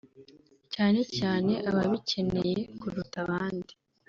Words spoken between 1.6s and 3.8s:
ababikeneye kuruta abandi